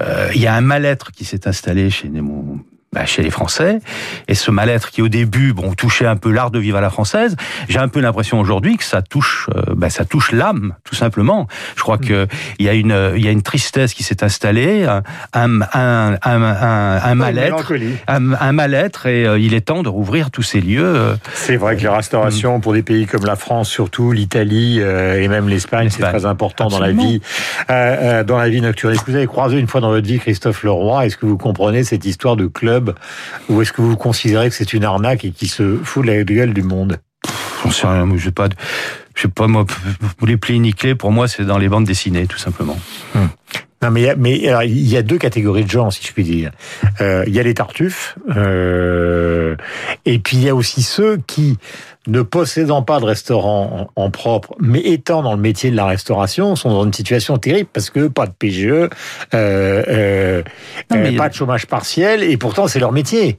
Euh, 0.01 0.31
Il 0.35 0.41
y 0.41 0.47
a 0.47 0.55
un 0.55 0.61
mal-être 0.63 1.13
qui 1.13 1.25
s'est 1.25 1.47
installé 1.47 1.91
chez 1.91 2.09
mon- 2.09 2.61
bah, 2.93 3.05
chez 3.05 3.23
les 3.23 3.31
Français. 3.31 3.81
Et 4.29 4.35
ce 4.35 4.51
mal-être 4.51 4.91
qui, 4.91 5.03
au 5.03 5.09
début, 5.09 5.53
bon, 5.53 5.75
touchait 5.75 6.07
un 6.07 6.17
peu 6.17 6.31
l'art 6.31 6.51
de 6.51 6.59
vivre 6.59 6.79
à 6.79 6.81
la 6.81 6.91
française, 6.91 7.37
j'ai 7.69 7.79
un 7.79 7.89
peu 7.89 8.01
l'impression 8.01 8.41
aujourd'hui 8.41 8.77
que 8.77 8.85
ça 8.85 9.03
touche, 9.03 9.49
euh, 9.55 9.75
bah, 9.77 9.91
ça 9.91 10.05
touche 10.05 10.33
l'âme, 10.33 10.75
tout 10.85 10.95
simplement. 10.95 11.47
Je 11.77 11.83
crois 11.83 11.99
que 11.99 12.27
il 12.59 12.65
y 12.67 12.69
a 12.69 12.75
une, 12.75 13.13
il 13.17 13.25
y 13.25 13.29
a 13.29 13.31
une 13.31 13.43
tristesse 13.43 13.93
qui 13.95 14.03
s'est 14.03 14.25
installée, 14.25 14.85
un, 14.85 15.03
un, 15.35 15.61
un, 15.75 16.19
un, 16.23 17.15
mal-être, 17.15 17.73
un, 18.07 18.53
mal-être, 18.53 19.07
et 19.07 19.27
euh, 19.27 19.39
il 19.39 19.55
est 19.55 19.61
temps 19.61 19.83
de 19.83 19.89
rouvrir 19.89 20.31
tous 20.31 20.43
ces 20.43 20.61
lieux. 20.61 20.83
euh, 20.85 21.15
C'est 21.35 21.57
vrai 21.57 21.77
que 21.77 21.85
la 21.85 21.97
restauration 21.97 22.61
pour 22.61 22.73
des 22.73 22.83
pays 22.83 23.07
comme 23.07 23.25
la 23.27 23.37
France, 23.37 23.69
surtout 23.69 24.13
l'Italie 24.13 24.81
et 24.81 25.29
même 25.29 25.49
l'Espagne, 25.49 25.89
c'est 25.91 26.03
très 26.03 26.25
important 26.27 26.69
dans 26.69 26.79
la 26.81 26.93
vie, 26.93 27.21
dans 27.69 28.39
la 28.39 28.49
vie 28.49 28.61
nocturne. 28.61 28.93
Est-ce 28.95 29.03
que 29.03 29.11
vous 29.11 29.17
avez 29.17 29.27
croisé 29.27 29.59
une 29.59 29.67
fois 29.67 29.81
dans 29.81 29.91
votre 29.91 30.07
vie 30.07 30.19
Christophe 30.19 30.63
Leroy 30.63 31.07
Est-ce 31.07 31.17
que 31.17 31.27
vous 31.27 31.37
comprenez 31.39 31.85
cette 31.85 32.05
histoire 32.05 32.37
de 32.37 32.47
club 32.47 32.88
ou 33.49 33.63
est-ce 33.63 33.73
que 33.73 33.83
vous 33.83 33.97
considérez 33.97 34.49
que 34.49 34.55
c'est 34.55 34.73
une 34.73 34.85
arnaque 34.85 35.25
et 35.25 35.31
qui 35.31 35.49
se 35.49 35.77
fout 35.77 36.05
de 36.05 36.11
la 36.11 36.23
gueule 36.25 36.55
du 36.55 36.63
monde? 36.63 37.01
J'en 37.63 37.71
sais 37.71 37.87
rien, 37.87 38.07
moi, 38.07 38.17
je 38.19 38.25
sais 38.27 38.31
pas, 38.31 38.49
je 39.15 39.23
sais 39.23 39.29
pas, 39.29 39.47
moi, 39.49 39.67
les 40.25 40.37
plis 40.37 40.61
ni 40.61 40.75
clés, 40.75 40.95
pour 40.95 41.11
moi, 41.11 41.27
c'est 41.27 41.45
dans 41.45 41.59
les 41.59 41.69
bandes 41.69 41.85
dessinées, 41.85 42.27
tout 42.27 42.39
simplement. 42.39 42.79
Non, 43.83 43.91
mais 43.93 44.01
il 44.01 44.05
y 44.07 44.11
a- 44.11 44.17
mais 44.17 44.49
alors, 44.49 44.63
il 44.65 44.89
y 44.89 44.97
a 44.97 45.03
deux 45.03 45.19
catégories 45.19 45.65
de 45.65 45.71
gens, 45.71 45.91
si 45.91 46.05
je 46.07 46.13
puis 46.13 46.25
dire. 46.25 46.51
Euh, 47.01 47.23
Il 47.29 47.35
y 47.35 47.39
a 47.39 47.43
les 47.45 47.55
tartuffes, 47.55 48.17
euh, 48.37 49.55
et 50.05 50.19
puis 50.19 50.37
il 50.39 50.45
y 50.45 50.49
a 50.49 50.55
aussi 50.55 50.83
ceux 50.83 51.19
qui, 51.27 51.59
ne 52.07 52.23
possédant 52.23 52.83
pas 52.83 53.01
de 53.01 53.05
restaurant 53.05 53.91
en, 53.97 54.03
en 54.05 54.11
propre, 54.11 54.55
mais 54.61 54.81
étant 54.81 55.23
dans 55.23 55.35
le 55.35 55.41
métier 55.41 55.71
de 55.71 55.77
la 55.77 55.85
restauration, 55.85 56.57
sont 56.57 56.71
dans 56.71 56.85
une 56.85 56.93
situation 56.93 57.37
terrible 57.37 57.69
parce 57.73 57.91
que 57.91 58.09
pas 58.09 58.27
de 58.27 58.33
PGE, 58.33 58.65
euh, 58.67 58.89
euh, 59.35 60.43
Non, 60.91 60.97
mais- 60.97 61.15
euh, 61.15 61.17
pas 61.19 61.29
de 61.29 61.35
chômage 61.35 61.67
partiel, 61.67 62.23
et 62.23 62.37
pourtant 62.39 62.67
c'est 62.67 62.81
leur 62.81 62.93
métier. 62.93 63.39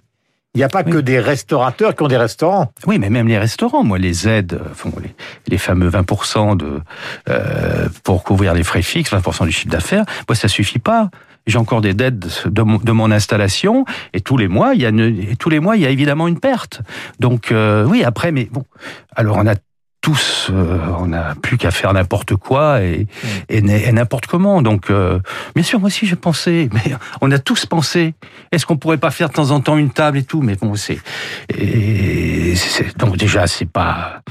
Il 0.56 0.58
n'y 0.58 0.64
a 0.64 0.70
pas 0.70 0.84
que 0.84 0.98
des 0.98 1.20
restaurateurs 1.20 1.96
qui 1.96 2.02
ont 2.02 2.08
des 2.08 2.18
restaurants. 2.18 2.72
Oui, 2.88 2.98
mais 2.98 3.12
même 3.12 3.28
les 3.28 3.38
restaurants, 3.38 3.84
moi, 3.84 4.00
les 4.00 4.28
aides, 4.28 4.54
euh, 4.54 4.74
font 4.74 4.92
les, 5.02 5.14
les 5.48 5.58
fameux 5.60 5.90
20% 5.90 6.58
de, 6.58 6.82
euh, 7.30 7.88
pour 8.04 8.24
couvrir 8.24 8.56
les 8.56 8.64
frais 8.64 8.82
fixes, 8.82 9.12
20% 9.12 9.46
du 9.46 9.52
chiffre 9.52 9.70
d'affaires, 9.72 10.06
moi, 10.28 10.36
ça 10.36 10.48
suffit 10.48 10.80
pas. 10.80 11.12
J'ai 11.46 11.60
encore 11.60 11.82
des 11.82 11.94
dettes 11.94 12.48
de 12.48 12.62
mon, 12.64 12.78
de 12.78 12.92
mon 12.92 13.12
installation 13.12 13.86
et 14.14 14.22
tous 14.22 14.38
les 14.38 14.48
mois, 14.48 14.74
il 14.74 14.82
y 14.82 14.86
a 14.86 14.90
une, 14.90 15.36
tous 15.38 15.50
les 15.50 15.60
mois, 15.60 15.78
il 15.78 15.84
y 15.84 15.86
a 15.86 15.90
évidemment 15.90 16.28
une 16.28 16.40
perte. 16.40 16.82
Donc 17.20 17.52
euh, 17.52 17.86
oui, 17.86 18.04
après, 18.04 18.32
mais 18.32 18.50
bon, 18.52 18.66
alors 19.16 19.38
on 19.38 19.48
a 19.48 19.56
tous, 20.02 20.50
euh, 20.54 20.78
on 21.00 21.08
n'a 21.08 21.36
plus 21.42 21.58
qu'à 21.58 21.72
faire 21.72 21.92
n'importe 21.94 22.36
quoi 22.36 22.82
et, 22.82 23.06
et, 23.50 23.58
et 23.58 23.92
n'importe 23.92 24.28
comment. 24.28 24.62
Donc, 24.62 24.90
euh, 24.92 25.20
bien 25.56 25.64
sûr, 25.64 25.80
moi 25.80 25.88
aussi 25.88 26.06
j'ai 26.08 26.16
pensé, 26.16 26.70
mais 26.74 26.94
on 27.22 27.30
a 27.32 27.40
tous 27.40 27.66
pensé. 27.66 28.14
Est-ce 28.52 28.66
qu'on 28.66 28.78
pourrait 28.78 28.98
pas 28.98 29.12
faire 29.12 29.30
de 29.30 29.34
temps 29.34 29.52
en 29.52 29.60
temps 29.60 29.78
une 29.78 29.90
table 29.92 30.18
et 30.20 30.24
tout? 30.24 30.42
Mais 30.42 30.56
bon, 30.56 30.76
c'est 30.76 31.00
et 31.58 32.56
c'est- 32.56 32.98
donc 32.98 33.18
déjà 33.18 33.48
c'est 33.48 33.66
pas 33.70 34.22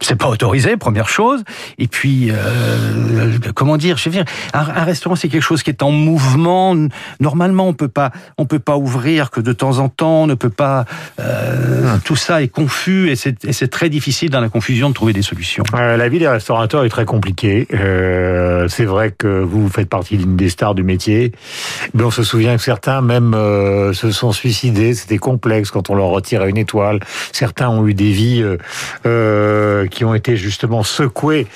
c'est 0.00 0.14
pas 0.16 0.28
autorisé, 0.28 0.76
première 0.76 1.08
chose. 1.08 1.42
Et 1.78 1.88
puis, 1.88 2.28
euh, 2.30 3.36
comment 3.56 3.76
dire, 3.76 3.96
je 3.96 4.04
veux 4.08 4.12
dire, 4.12 4.24
un, 4.54 4.60
un 4.60 4.84
restaurant 4.84 5.16
c'est 5.16 5.28
quelque 5.28 5.42
chose 5.42 5.64
qui 5.64 5.70
est 5.70 5.82
en 5.82 5.90
mouvement. 5.90 6.76
Normalement, 7.18 7.66
on 7.66 7.72
peut 7.74 7.88
pas, 7.88 8.12
on 8.38 8.46
peut 8.46 8.60
pas 8.60 8.76
ouvrir 8.76 9.30
que 9.32 9.40
de 9.40 9.52
temps 9.52 9.78
en 9.80 9.88
temps. 9.88 10.22
On 10.22 10.26
ne 10.28 10.34
peut 10.34 10.50
pas. 10.50 10.84
euh, 11.18 11.96
Tout 12.04 12.14
ça 12.14 12.42
est 12.42 12.48
confus 12.48 13.10
et 13.10 13.16
c'est 13.16 13.44
et 13.44 13.52
c'est 13.52 13.68
très 13.68 13.88
difficile 13.90 14.30
dans 14.30 14.40
la 14.40 14.48
confusion 14.48 14.88
de 14.88 14.94
trouver 14.94 15.07
des 15.12 15.22
solutions. 15.22 15.64
Euh, 15.74 15.96
la 15.96 16.08
vie 16.08 16.18
des 16.18 16.28
restaurateurs 16.28 16.84
est 16.84 16.88
très 16.88 17.04
compliquée. 17.04 17.66
Euh, 17.74 18.66
c'est 18.68 18.84
vrai 18.84 19.12
que 19.16 19.40
vous, 19.40 19.68
faites 19.68 19.88
partie 19.88 20.16
d'une 20.16 20.36
des 20.36 20.48
stars 20.48 20.74
du 20.74 20.82
métier. 20.82 21.32
Mais 21.94 22.02
on 22.02 22.10
se 22.10 22.22
souvient 22.22 22.56
que 22.56 22.62
certains 22.62 23.00
même 23.00 23.34
euh, 23.34 23.92
se 23.92 24.10
sont 24.10 24.32
suicidés. 24.32 24.94
C'était 24.94 25.18
complexe 25.18 25.70
quand 25.70 25.90
on 25.90 25.94
leur 25.94 26.08
retirait 26.08 26.50
une 26.50 26.56
étoile. 26.58 27.00
Certains 27.32 27.68
ont 27.68 27.86
eu 27.86 27.94
des 27.94 28.10
vies 28.10 28.44
qui 29.90 30.04
ont 30.04 30.14
été 30.14 30.36
justement 30.36 30.82
secouées 30.82 31.46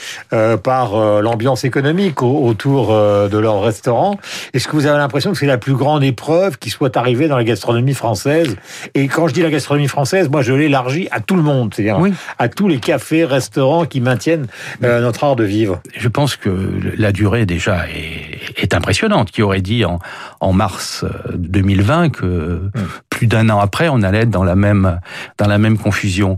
par 0.63 0.97
l'ambiance 1.23 1.65
économique 1.65 2.23
au- 2.23 2.47
autour 2.47 2.89
de 2.93 3.39
leur 3.39 3.63
restaurant. 3.63 4.19
Est-ce 4.55 4.69
que 4.69 4.73
vous 4.73 4.87
avez 4.87 4.99
l'impression 4.99 5.33
que 5.33 5.39
c'est 5.39 5.47
la 5.47 5.59
plus 5.59 5.75
grande 5.75 6.03
épreuve 6.05 6.59
qui 6.59 6.71
soit 6.71 6.97
arrivée 6.97 7.29
dans 7.29 7.37
la 7.37 7.45
gastronomie 7.45 7.95
française? 7.95 8.57
Et 8.95 9.09
quand 9.09 9.29
je 9.29 9.35
dis 9.35 9.43
la 9.43 9.51
gastronomie 9.51 9.89
française, 9.89 10.29
moi 10.29 10.43
je 10.43 10.53
l'élargis 10.53 11.09
à 11.11 11.21
tout 11.21 11.37
le 11.37 11.43
monde, 11.43 11.73
c'est-à-dire 11.75 11.99
Oui. 11.99 12.13
à 12.39 12.49
tous 12.49 12.69
les 12.69 12.79
cafés, 12.79 13.25
restaurants 13.25 13.42
qui 13.89 14.01
maintiennent 14.01 14.47
euh, 14.83 15.01
notre 15.01 15.25
art 15.25 15.37
de 15.37 15.45
vivre. 15.45 15.81
Je 15.97 16.09
pense 16.09 16.37
que 16.37 16.51
la 16.97 17.13
durée 17.13 17.47
déjà 17.47 17.89
est, 17.89 18.63
est 18.63 18.75
impressionnante. 18.75 19.31
Qui 19.31 19.43
aurait 19.43 19.61
dit 19.61 19.85
en, 19.85 19.99
en 20.41 20.53
mars 20.53 21.05
euh, 21.05 21.09
2020 21.35 22.11
que 22.11 22.63
plus 23.11 23.27
d'un 23.27 23.49
an 23.51 23.59
après, 23.59 23.89
on 23.89 24.03
allait 24.03 24.21
être 24.21 24.31
dans 24.31 24.45
la 24.45 24.57
même 24.57 25.01
dans 25.39 25.47
la 25.47 25.59
même 25.59 25.79
confusion. 25.79 26.37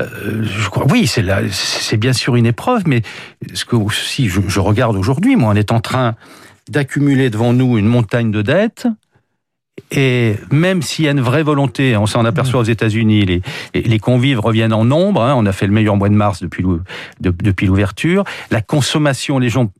Euh, 0.00 0.44
je 0.44 0.68
crois, 0.68 0.86
oui, 0.90 1.06
c'est 1.06 1.96
bien 1.96 2.12
sûr 2.12 2.36
une 2.36 2.46
épreuve, 2.46 2.82
mais 2.86 3.02
ce 3.52 3.64
que 3.64 3.76
si 3.92 4.28
je, 4.28 4.40
je 4.46 4.60
regarde 4.60 4.96
aujourd'hui, 4.96 5.36
moi, 5.36 5.52
on 5.52 5.56
est 5.56 5.72
en 5.72 5.80
train 5.80 6.14
d'accumuler 6.68 7.30
devant 7.30 7.52
nous 7.52 7.78
une 7.78 7.86
montagne 7.86 8.30
de 8.30 8.42
dettes. 8.42 8.86
Et 9.90 10.36
même 10.50 10.82
s'il 10.82 11.04
y 11.04 11.08
a 11.08 11.10
une 11.10 11.20
vraie 11.20 11.42
volonté, 11.42 11.96
on 11.96 12.06
s'en 12.06 12.24
aperçoit 12.24 12.60
aux 12.60 12.64
États-Unis, 12.64 13.24
les, 13.26 13.42
les 13.74 13.98
convives 13.98 14.40
reviennent 14.40 14.72
en 14.72 14.84
nombre. 14.84 15.22
Hein, 15.22 15.34
on 15.36 15.46
a 15.46 15.52
fait 15.52 15.66
le 15.66 15.72
meilleur 15.72 15.96
mois 15.96 16.08
de 16.08 16.14
mars 16.14 16.42
depuis 16.42 16.64
depuis 17.20 17.66
l'ouverture. 17.66 18.24
La 18.50 18.60
consommation, 18.60 19.38
les 19.38 19.48
gens 19.48 19.70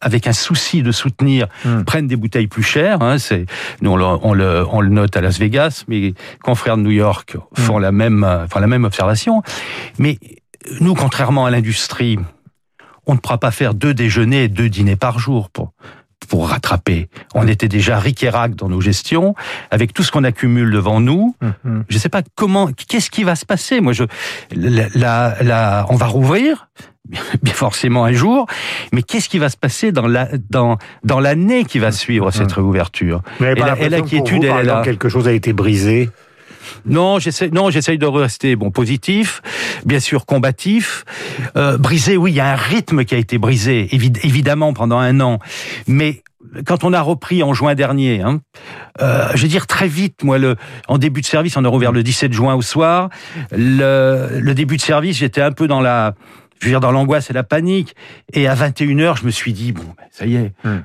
avec 0.00 0.28
un 0.28 0.32
souci 0.32 0.82
de 0.82 0.92
soutenir, 0.92 1.48
hmm. 1.64 1.82
prennent 1.82 2.06
des 2.06 2.16
bouteilles 2.16 2.46
plus 2.46 2.62
chères. 2.62 3.02
Hein, 3.02 3.18
c'est, 3.18 3.46
nous, 3.80 3.90
on 3.90 3.96
le, 3.96 4.04
on, 4.04 4.32
le, 4.32 4.64
on 4.70 4.80
le, 4.80 4.88
note 4.88 5.16
à 5.16 5.20
Las 5.20 5.38
Vegas, 5.38 5.84
mais 5.88 6.14
confrères 6.42 6.76
de 6.76 6.82
New 6.82 6.92
York 6.92 7.36
font 7.54 7.78
hmm. 7.78 7.82
la 7.82 7.92
même, 7.92 8.46
font 8.50 8.60
la 8.60 8.66
même 8.68 8.84
observation. 8.84 9.42
Mais 9.98 10.18
nous, 10.80 10.94
contrairement 10.94 11.46
à 11.46 11.50
l'industrie, 11.50 12.18
on 13.06 13.14
ne 13.14 13.18
pourra 13.18 13.38
pas 13.38 13.50
faire 13.50 13.74
deux 13.74 13.94
déjeuners 13.94 14.44
et 14.44 14.48
deux 14.48 14.68
dîners 14.68 14.96
par 14.96 15.18
jour 15.18 15.50
pour 15.50 15.72
pour 16.28 16.48
rattraper. 16.48 17.08
On 17.34 17.48
était 17.48 17.68
déjà 17.68 17.98
ric 17.98 18.18
dans 18.56 18.68
nos 18.68 18.80
gestions, 18.80 19.34
avec 19.70 19.94
tout 19.94 20.02
ce 20.02 20.12
qu'on 20.12 20.24
accumule 20.24 20.70
devant 20.70 21.00
nous. 21.00 21.34
Hmm. 21.40 21.82
Je 21.88 21.94
ne 21.94 22.00
sais 22.00 22.08
pas 22.08 22.22
comment, 22.34 22.70
qu'est-ce 22.72 23.10
qui 23.10 23.24
va 23.24 23.36
se 23.36 23.46
passer? 23.46 23.80
Moi, 23.80 23.92
je, 23.92 24.04
la, 24.54 25.42
la, 25.42 25.86
on 25.88 25.96
va 25.96 26.06
rouvrir, 26.06 26.68
bien 27.42 27.54
forcément 27.54 28.04
un 28.04 28.12
jour, 28.12 28.46
mais 28.92 29.02
qu'est-ce 29.02 29.28
qui 29.28 29.38
va 29.38 29.48
se 29.48 29.56
passer 29.56 29.92
dans 29.92 30.06
la 30.06 30.28
dans 30.50 30.76
dans 31.04 31.20
l'année 31.20 31.64
qui 31.64 31.78
va 31.78 31.92
suivre 31.92 32.30
cette 32.30 32.52
réouverture? 32.52 33.22
Et 33.40 33.88
l'inquiétude, 33.88 34.44
elle 34.44 34.58
est 34.58 34.62
là. 34.64 34.82
Quelque 34.84 35.08
chose 35.08 35.26
a 35.28 35.32
été 35.32 35.52
brisé? 35.52 36.10
Non, 36.86 37.18
j'essaie, 37.18 37.50
non, 37.50 37.70
j'essaye 37.70 37.98
de 37.98 38.06
rester 38.06 38.56
bon 38.56 38.70
positif, 38.70 39.42
bien 39.84 40.00
sûr 40.00 40.26
combatif. 40.26 41.04
Euh, 41.56 41.78
brisé, 41.78 42.16
oui, 42.16 42.32
il 42.32 42.36
y 42.36 42.40
a 42.40 42.52
un 42.52 42.56
rythme 42.56 43.04
qui 43.04 43.14
a 43.14 43.18
été 43.18 43.38
brisé, 43.38 43.88
évidemment 43.92 44.72
pendant 44.72 44.98
un 44.98 45.20
an, 45.20 45.38
mais 45.86 46.22
quand 46.66 46.84
on 46.84 46.92
a 46.92 47.00
repris 47.00 47.42
en 47.42 47.52
juin 47.52 47.74
dernier, 47.74 48.22
hein, 48.22 48.40
euh, 49.02 49.28
je 49.34 49.42
veux 49.42 49.48
dire 49.48 49.66
très 49.66 49.88
vite, 49.88 50.22
moi, 50.22 50.38
le, 50.38 50.56
en 50.86 50.98
début 50.98 51.20
de 51.20 51.26
service, 51.26 51.56
on 51.56 51.64
a 51.64 51.68
rouvert 51.68 51.92
le 51.92 52.02
17 52.02 52.32
juin 52.32 52.54
au 52.54 52.62
soir. 52.62 53.10
Le, 53.50 54.38
le 54.40 54.54
début 54.54 54.76
de 54.76 54.82
service, 54.82 55.18
j'étais 55.18 55.42
un 55.42 55.52
peu 55.52 55.66
dans 55.66 55.80
la, 55.80 56.14
je 56.60 56.66
veux 56.66 56.72
dire, 56.72 56.80
dans 56.80 56.92
l'angoisse 56.92 57.30
et 57.30 57.32
la 57.32 57.42
panique. 57.42 57.94
Et 58.32 58.48
à 58.48 58.54
21h, 58.54 59.18
je 59.20 59.26
me 59.26 59.30
suis 59.30 59.52
dit, 59.52 59.72
bon, 59.72 59.84
ben, 59.96 60.04
ça 60.10 60.26
y 60.26 60.36
est, 60.36 60.52
hmm. 60.64 60.78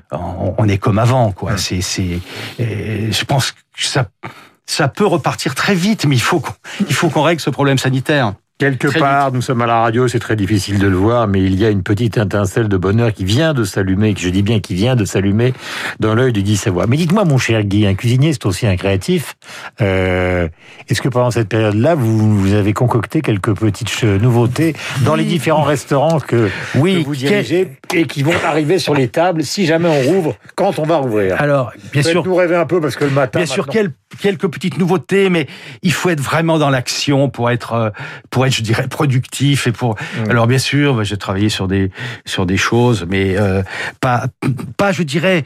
on, 0.58 0.68
est 0.68 0.78
comme 0.78 0.98
avant, 0.98 1.32
quoi. 1.32 1.52
Hmm. 1.52 1.58
C'est, 1.58 1.80
c'est, 1.80 2.20
je 2.58 3.24
pense 3.24 3.52
que 3.52 3.58
ça, 3.76 4.08
ça 4.66 4.88
peut 4.88 5.06
repartir 5.06 5.54
très 5.54 5.74
vite, 5.74 6.06
mais 6.06 6.16
il 6.16 6.22
faut 6.22 6.40
qu'on, 6.40 6.54
il 6.88 6.94
faut 6.94 7.08
qu'on 7.08 7.22
règle 7.22 7.40
ce 7.40 7.50
problème 7.50 7.78
sanitaire. 7.78 8.34
Quelque 8.56 8.86
part, 8.86 9.32
nous 9.32 9.42
sommes 9.42 9.62
à 9.62 9.66
la 9.66 9.80
radio, 9.80 10.06
c'est 10.06 10.20
très 10.20 10.36
difficile 10.36 10.78
de 10.78 10.86
le 10.86 10.96
voir, 10.96 11.26
mais 11.26 11.42
il 11.42 11.58
y 11.58 11.64
a 11.64 11.70
une 11.70 11.82
petite 11.82 12.16
étincelle 12.16 12.68
de 12.68 12.76
bonheur 12.76 13.12
qui 13.12 13.24
vient 13.24 13.52
de 13.52 13.64
s'allumer, 13.64 14.14
je 14.16 14.28
dis 14.28 14.42
bien 14.42 14.60
qui 14.60 14.74
vient 14.74 14.94
de 14.94 15.04
s'allumer 15.04 15.52
dans 15.98 16.14
l'œil 16.14 16.32
de 16.32 16.40
Guy 16.40 16.56
Savoie. 16.56 16.86
Mais 16.86 16.96
dites-moi, 16.96 17.24
mon 17.24 17.36
cher 17.36 17.64
Guy, 17.64 17.84
un 17.84 17.94
cuisinier, 17.94 18.32
c'est 18.32 18.46
aussi 18.46 18.68
un 18.68 18.76
créatif. 18.76 19.34
Euh, 19.80 20.46
Est-ce 20.88 21.02
que 21.02 21.08
pendant 21.08 21.32
cette 21.32 21.48
période-là, 21.48 21.96
vous, 21.96 22.38
vous, 22.38 22.52
avez 22.52 22.72
concocté 22.72 23.22
quelques 23.22 23.54
petites 23.54 24.04
nouveautés 24.04 24.76
dans 25.04 25.16
les 25.16 25.24
différents 25.24 25.64
restaurants 25.64 26.20
que, 26.20 26.48
oui, 26.76 27.02
que 27.02 27.06
vous 27.08 27.16
dirigez 27.16 27.72
et 27.94 28.06
qui 28.06 28.22
vont 28.22 28.34
arriver 28.44 28.78
sur 28.78 28.94
les 28.94 29.08
tables 29.08 29.42
si 29.44 29.66
jamais 29.66 29.88
on 29.88 30.02
rouvre, 30.02 30.36
quand 30.56 30.78
on 30.78 30.82
va 30.82 30.96
rouvrir 30.96 31.40
Alors, 31.40 31.72
bien 31.92 32.02
sûr. 32.02 32.24
nous 32.24 32.34
rêver 32.34 32.56
un 32.56 32.66
peu 32.66 32.80
parce 32.80 32.96
que 32.96 33.04
le 33.04 33.10
matin. 33.10 33.38
Bien 33.38 33.46
sûr, 33.46 33.66
quelques 33.66 34.48
petites 34.48 34.78
nouveautés, 34.78 35.30
mais 35.30 35.46
il 35.82 35.92
faut 35.92 36.10
être 36.10 36.20
vraiment 36.20 36.58
dans 36.58 36.70
l'action 36.70 37.28
pour 37.28 37.50
être, 37.50 37.72
euh, 37.72 37.90
pour 38.30 38.46
être, 38.46 38.54
je 38.54 38.62
dirais, 38.62 38.88
productif 38.88 39.66
et 39.66 39.72
pour. 39.72 39.96
Alors 40.28 40.46
bien 40.46 40.58
sûr, 40.58 41.04
j'ai 41.04 41.16
travaillé 41.16 41.48
sur 41.48 41.68
des 41.68 41.90
sur 42.24 42.46
des 42.46 42.56
choses, 42.56 43.06
mais 43.08 43.36
euh, 43.36 43.62
pas 44.00 44.26
pas, 44.76 44.92
je 44.92 45.02
dirais, 45.02 45.44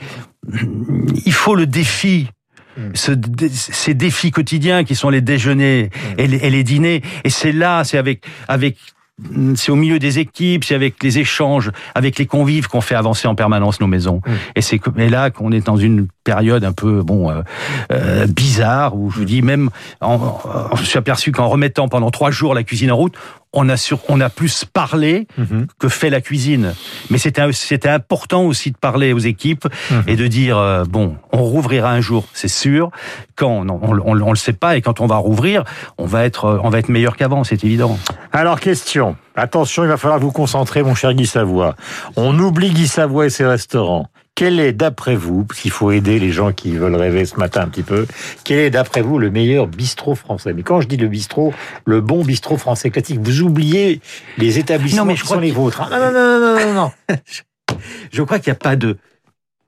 il 1.25 1.33
faut 1.33 1.55
le 1.55 1.67
défi. 1.67 2.29
Mm. 2.77 2.91
Ce, 2.95 3.13
ces 3.51 3.95
défis 3.95 4.31
quotidiens 4.31 4.85
qui 4.85 4.95
sont 4.95 5.11
les 5.11 5.21
déjeuners 5.21 5.91
mm. 5.91 6.21
et, 6.21 6.27
les, 6.29 6.37
et 6.37 6.51
les 6.51 6.63
dîners 6.63 7.03
et 7.25 7.31
c'est 7.31 7.51
là 7.51 7.83
c'est 7.83 7.99
avec 7.99 8.23
avec 8.47 8.77
c'est 9.57 9.73
au 9.73 9.77
milieu 9.77 9.99
des 9.99 10.19
équipes, 10.19 10.65
c'est 10.65 10.75
avec 10.75 11.03
les 11.03 11.19
échanges, 11.19 11.71
avec 11.95 12.19
les 12.19 12.27
convives 12.27 12.69
qu'on 12.69 12.81
fait 12.81 12.95
avancer 12.95 13.27
en 13.27 13.35
permanence 13.35 13.81
nos 13.81 13.87
maisons. 13.87 14.21
Mmh. 14.25 14.33
Et 14.57 14.63
c'est 14.63 14.81
là 14.97 15.31
qu'on 15.31 15.53
est 15.53 15.67
dans 15.67 15.77
une 15.77 16.07
période 16.25 16.65
un 16.65 16.73
peu 16.73 17.03
bon 17.03 17.31
euh, 17.31 17.43
euh, 17.93 18.27
bizarre 18.27 18.97
où 18.97 19.11
je 19.11 19.19
vous 19.19 19.25
dis 19.25 19.43
même, 19.43 19.71
en, 20.01 20.39
je 20.77 20.85
suis 20.85 20.99
aperçu 20.99 21.33
qu'en 21.33 21.49
remettant 21.49 21.89
pendant 21.89 22.11
trois 22.11 22.31
jours 22.31 22.55
la 22.55 22.63
cuisine 22.63 22.93
en 22.93 22.97
route, 22.97 23.15
on 23.53 23.69
a 23.69 23.77
sur, 23.77 24.01
on 24.09 24.21
a 24.21 24.29
plus 24.29 24.65
parlé 24.65 25.27
mmh. 25.37 25.63
que 25.79 25.89
fait 25.89 26.11
la 26.11 26.21
cuisine. 26.21 26.75
Mais 27.11 27.19
c'était 27.19 27.51
c'était 27.53 27.89
important 27.89 28.45
aussi 28.45 28.71
de 28.71 28.77
parler 28.77 29.13
aux 29.13 29.19
équipes 29.19 29.67
mmh. 29.91 29.95
et 30.07 30.17
de 30.17 30.27
dire 30.27 30.59
euh, 30.59 30.85
bon, 30.85 31.17
on 31.33 31.43
rouvrira 31.43 31.91
un 31.91 32.01
jour, 32.01 32.27
c'est 32.33 32.49
sûr. 32.49 32.91
Quand 33.37 33.65
on, 33.69 34.01
on, 34.05 34.15
le 34.15 34.37
sait 34.37 34.53
pas 34.53 34.77
et 34.77 34.83
quand 34.83 35.01
on 35.01 35.07
va 35.07 35.17
rouvrir, 35.17 35.65
on 35.97 36.07
va 36.07 36.25
être 36.25 36.61
on 36.63 36.69
va 36.69 36.79
être 36.79 36.89
meilleur 36.89 37.17
qu'avant, 37.17 37.45
c'est 37.45 37.65
évident. 37.65 37.99
Alors 38.33 38.61
question. 38.61 39.17
Attention, 39.37 39.85
il 39.85 39.89
va 39.89 39.97
falloir 39.97 40.19
vous 40.19 40.33
concentrer, 40.33 40.83
mon 40.83 40.97
cher 40.97 41.15
Guy 41.15 41.25
Savoie. 41.25 41.77
On 42.17 42.37
oublie 42.41 42.71
Guy 42.71 42.89
Savoie 42.89 43.27
et 43.27 43.31
ses 43.31 43.47
restaurants. 43.47 44.09
Quel 44.39 44.61
est, 44.61 44.73
d'après 44.73 45.17
vous, 45.17 45.43
parce 45.43 45.59
qu'il 45.59 45.73
faut 45.73 45.91
aider 45.91 46.21
les 46.21 46.31
gens 46.31 46.53
qui 46.53 46.71
veulent 46.77 46.95
rêver 46.95 47.25
ce 47.25 47.35
matin 47.41 47.63
un 47.63 47.67
petit 47.67 47.83
peu, 47.83 48.07
quel 48.45 48.61
est, 48.61 48.71
d'après 48.71 49.01
vous, 49.01 49.19
le 49.19 49.33
meilleur 49.33 49.67
bistrot 49.67 50.15
français? 50.15 50.53
Mais 50.53 50.63
quand 50.63 50.81
je 50.81 50.87
dis 50.87 50.97
le 50.97 51.09
bistrot, 51.09 51.53
le 51.87 52.01
bon 52.01 52.23
bistrot 52.23 52.57
français 52.57 52.91
classique, 52.91 53.19
vous 53.21 53.43
oubliez 53.43 54.01
les 54.37 54.61
établissements 54.61 55.03
non, 55.03 55.07
mais 55.07 55.17
je 55.17 55.23
qui 55.23 55.27
sont 55.27 55.41
les 55.41 55.51
vôtres. 55.51 55.83
Hein? 55.83 55.89
Non, 55.91 56.13
non, 56.13 56.13
non, 56.13 56.39
non, 56.39 56.73
non, 56.73 56.73
non. 56.73 57.17
je 58.13 58.23
crois 58.23 58.39
qu'il 58.39 58.53
n'y 58.53 58.57
a 58.57 58.61
pas 58.61 58.77
de 58.77 58.99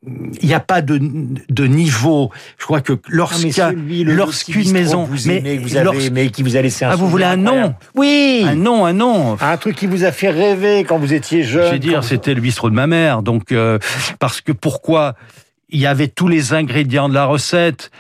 il 0.07 0.49
n'y 0.49 0.55
a 0.55 0.61
pas 0.61 0.81
de, 0.81 0.99
de 0.99 1.67
niveau. 1.67 2.31
Je 2.59 2.65
crois 2.65 2.81
que 2.81 2.95
lorsqu'une 3.09 4.05
lorsqu'une 4.05 4.73
maison, 4.73 5.05
vous 5.05 5.19
mais 5.27 5.59
vous 5.59 5.77
avez 5.77 6.07
aimé, 6.07 6.31
qui 6.31 6.43
vous 6.43 6.57
a 6.57 6.63
laissé 6.63 6.87
un 6.87 6.91
ah 6.91 6.97
vous 6.97 7.09
voulez 7.09 7.25
un 7.25 7.37
nom 7.37 7.75
Oui, 7.95 8.45
un 8.47 8.55
nom, 8.55 8.87
un 8.87 8.95
nom, 8.95 9.37
un 9.41 9.57
truc 9.59 9.77
qui 9.77 9.87
vous 9.87 10.05
a 10.05 10.13
fait 10.13 10.31
rêver 10.31 10.85
quand 10.85 10.99
vous 10.99 11.13
étiez 11.13 11.43
jeune. 11.43 11.67
Je 11.67 11.73
vais 11.73 11.79
dire, 11.79 12.03
c'était 12.03 12.33
le 12.33 12.41
bistrot 12.41 12.71
de 12.71 12.75
ma 12.75 12.87
mère. 12.87 13.23
Donc 13.23 13.53
euh, 13.53 13.79
parce 14.19 14.41
que 14.41 14.53
pourquoi 14.53 15.17
Il 15.69 15.81
y 15.81 15.87
avait 15.87 16.09
tous 16.09 16.29
les 16.29 16.55
ingrédients 16.55 17.09
de 17.09 17.15
la 17.15 17.27
recette. 17.27 17.91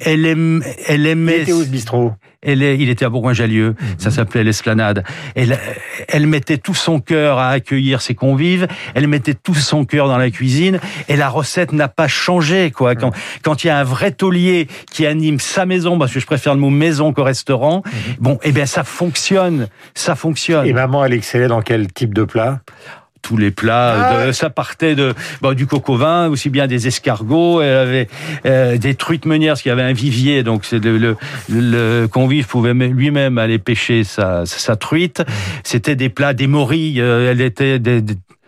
Elle, 0.00 0.26
aime, 0.26 0.62
elle 0.86 1.06
aimait. 1.06 1.42
était 1.42 1.52
où 1.52 1.62
ce 1.62 1.68
bistrot? 1.68 2.12
Elle 2.42 2.62
il 2.62 2.88
était 2.90 3.04
à 3.04 3.08
Bourgoin-Jallieu, 3.08 3.70
mhm. 3.70 3.86
ça 3.98 4.10
s'appelait 4.10 4.44
l'Esplanade. 4.44 5.02
Elle, 5.34 5.58
elle 6.06 6.26
mettait 6.26 6.58
tout 6.58 6.74
son 6.74 7.00
cœur 7.00 7.38
à 7.38 7.50
accueillir 7.50 8.00
ses 8.00 8.14
convives, 8.14 8.68
elle 8.94 9.08
mettait 9.08 9.34
tout 9.34 9.54
son 9.54 9.84
cœur 9.84 10.06
dans 10.06 10.18
la 10.18 10.30
cuisine, 10.30 10.78
et 11.08 11.16
la 11.16 11.28
recette 11.28 11.72
n'a 11.72 11.88
pas 11.88 12.06
changé, 12.06 12.70
quoi. 12.70 12.94
Quand, 12.94 13.10
quand 13.42 13.64
il 13.64 13.66
y 13.66 13.70
a 13.70 13.78
un 13.78 13.84
vrai 13.84 14.12
taulier 14.12 14.68
qui 14.92 15.06
anime 15.06 15.40
sa 15.40 15.66
maison, 15.66 15.98
parce 15.98 16.12
que 16.12 16.20
je 16.20 16.26
préfère 16.26 16.54
le 16.54 16.60
mot 16.60 16.70
maison 16.70 17.12
qu'au 17.12 17.24
restaurant, 17.24 17.82
mhm. 17.84 17.92
bon, 18.20 18.38
eh 18.44 18.52
bien, 18.52 18.66
ça 18.66 18.84
fonctionne, 18.84 19.68
ça 19.94 20.14
fonctionne. 20.14 20.66
Et 20.66 20.72
maman, 20.72 21.04
elle 21.04 21.14
excellait 21.14 21.48
dans 21.48 21.62
quel 21.62 21.92
type 21.92 22.14
de 22.14 22.22
plat? 22.22 22.60
Tous 23.26 23.36
les 23.36 23.50
plats. 23.50 24.28
Ah 24.28 24.32
ça 24.32 24.50
partait 24.50 24.94
de 24.94 25.12
bon, 25.42 25.52
du 25.52 25.66
au 25.66 25.96
vin, 25.96 26.28
aussi 26.28 26.48
bien 26.48 26.68
des 26.68 26.86
escargots. 26.86 27.60
Elle 27.60 27.76
avait 27.76 28.08
euh, 28.46 28.78
des 28.78 28.94
truites 28.94 29.26
meunières, 29.26 29.54
parce 29.54 29.62
qu'il 29.62 29.70
y 29.70 29.72
avait 29.72 29.82
un 29.82 29.92
vivier, 29.92 30.44
donc 30.44 30.64
c'est 30.64 30.78
le, 30.78 31.16
le, 31.48 32.06
convive 32.06 32.46
pouvait 32.46 32.72
lui-même 32.72 33.38
aller 33.38 33.58
pêcher 33.58 34.04
sa, 34.04 34.46
sa 34.46 34.76
truite. 34.76 35.24
C'était 35.64 35.96
des 35.96 36.08
plats, 36.08 36.34
des 36.34 36.46
morilles. 36.46 37.00
Euh, 37.00 37.32
elle 37.32 37.40
était 37.40 37.80
des, 37.80 38.00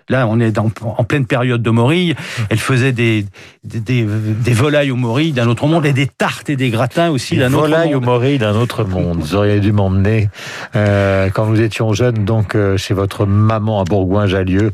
Là, 0.09 0.27
on 0.27 0.41
est 0.41 0.59
en 0.59 0.71
pleine 1.05 1.27
période 1.27 1.63
de 1.63 1.71
morille. 1.71 2.15
Elle 2.49 2.59
faisait 2.59 2.93
des, 2.93 3.27
des, 3.65 3.81
des, 3.81 4.53
volailles 4.53 4.91
aux 4.91 4.97
morilles 4.97 5.33
d'un 5.33 5.49
autre 5.49 5.67
monde 5.67 5.85
et 5.85 5.93
des 5.93 6.07
tartes 6.07 6.49
et 6.49 6.57
des 6.57 6.71
gratins 6.71 7.11
aussi 7.11 7.37
d'un 7.37 7.49
autre 7.49 7.57
monde. 7.57 7.71
Volailles 7.71 7.95
aux 7.95 8.01
morilles 8.01 8.39
d'un 8.39 8.55
autre 8.55 8.85
monde. 8.85 9.19
Vous 9.21 9.35
auriez 9.35 9.61
dû 9.61 9.73
m'emmener 9.73 10.31
euh, 10.77 11.29
quand 11.31 11.47
nous 11.47 11.61
étions 11.61 11.93
jeunes, 11.93 12.25
donc 12.25 12.55
euh, 12.55 12.79
chez 12.79 12.95
votre 12.95 13.27
maman 13.27 13.81
à 13.81 13.85
Bourgoin-Jallieu. 13.85 14.73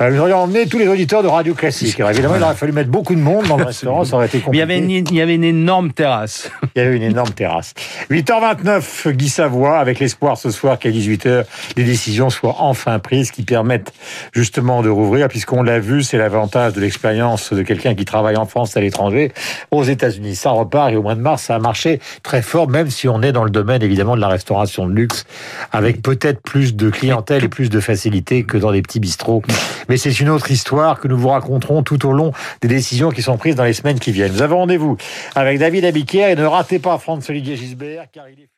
Euh, 0.00 0.10
nous 0.10 0.20
aurions 0.20 0.38
emmené 0.38 0.66
tous 0.66 0.78
les 0.78 0.88
auditeurs 0.88 1.22
de 1.22 1.28
Radio 1.28 1.54
Classique. 1.54 2.00
Alors, 2.00 2.10
évidemment, 2.10 2.34
il 2.36 2.42
aurait 2.42 2.54
fallu 2.54 2.72
mettre 2.72 2.90
beaucoup 2.90 3.14
de 3.14 3.20
monde 3.20 3.46
dans 3.46 3.56
le 3.56 3.64
restaurant, 3.64 4.04
ça 4.04 4.16
aurait 4.16 4.26
été 4.26 4.40
compliqué. 4.40 4.56
il, 4.56 4.58
y 4.58 4.62
avait 4.62 4.78
une, 4.78 4.90
il 4.90 5.14
y 5.14 5.20
avait 5.20 5.36
une 5.36 5.44
énorme 5.44 5.92
terrasse. 5.92 6.50
Il 6.74 6.82
y 6.82 6.84
avait 6.84 6.96
une 6.96 7.02
énorme 7.02 7.30
terrasse. 7.30 7.74
8h29, 8.10 9.10
Guy 9.12 9.28
Savoie, 9.28 9.78
avec 9.78 10.00
l'espoir 10.00 10.36
ce 10.36 10.50
soir 10.50 10.80
qu'à 10.80 10.90
18h, 10.90 11.44
les 11.76 11.84
décisions 11.84 12.30
soient 12.30 12.56
enfin 12.58 12.98
prises 12.98 13.30
qui 13.30 13.44
permettent 13.44 13.92
justement 14.32 14.63
de 14.64 14.88
rouvrir, 14.88 15.28
puisqu'on 15.28 15.62
l'a 15.62 15.78
vu, 15.78 16.02
c'est 16.02 16.16
l'avantage 16.16 16.72
de 16.72 16.80
l'expérience 16.80 17.52
de 17.52 17.62
quelqu'un 17.62 17.94
qui 17.94 18.06
travaille 18.06 18.36
en 18.36 18.46
France 18.46 18.76
à 18.78 18.80
l'étranger, 18.80 19.30
aux 19.70 19.84
États-Unis. 19.84 20.36
Ça 20.36 20.50
repart 20.50 20.90
et 20.90 20.96
au 20.96 21.02
mois 21.02 21.14
de 21.14 21.20
mars, 21.20 21.42
ça 21.44 21.56
a 21.56 21.58
marché 21.58 22.00
très 22.22 22.40
fort, 22.40 22.68
même 22.68 22.90
si 22.90 23.06
on 23.06 23.20
est 23.20 23.32
dans 23.32 23.44
le 23.44 23.50
domaine 23.50 23.82
évidemment 23.82 24.16
de 24.16 24.22
la 24.22 24.28
restauration 24.28 24.86
de 24.86 24.92
luxe, 24.92 25.26
avec 25.70 26.00
peut-être 26.00 26.40
plus 26.40 26.74
de 26.74 26.88
clientèle 26.88 27.44
et 27.44 27.48
plus 27.48 27.68
de 27.68 27.78
facilité 27.78 28.44
que 28.44 28.56
dans 28.56 28.70
les 28.70 28.80
petits 28.80 29.00
bistrots. 29.00 29.42
Mais 29.90 29.98
c'est 29.98 30.18
une 30.18 30.30
autre 30.30 30.50
histoire 30.50 30.98
que 30.98 31.08
nous 31.08 31.18
vous 31.18 31.28
raconterons 31.28 31.82
tout 31.82 32.06
au 32.06 32.12
long 32.12 32.32
des 32.62 32.68
décisions 32.68 33.10
qui 33.10 33.20
sont 33.20 33.36
prises 33.36 33.56
dans 33.56 33.64
les 33.64 33.74
semaines 33.74 33.98
qui 33.98 34.12
viennent. 34.12 34.32
Nous 34.32 34.42
avons 34.42 34.56
rendez-vous 34.56 34.96
avec 35.34 35.58
David 35.58 35.84
Abiquière 35.84 36.30
et 36.30 36.36
ne 36.36 36.46
ratez 36.46 36.78
pas 36.78 36.96
Franz 36.96 37.30
Olivier 37.30 37.56
Gisbert, 37.56 38.06
car 38.10 38.24
il 38.30 38.40
est 38.40 38.53